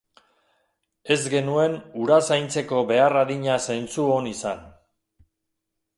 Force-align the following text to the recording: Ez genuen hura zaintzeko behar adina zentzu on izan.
Ez 1.15 1.17
genuen 1.33 1.75
hura 2.01 2.17
zaintzeko 2.31 2.81
behar 2.93 3.19
adina 3.21 3.61
zentzu 3.69 4.11
on 4.19 4.31
izan. 4.35 4.69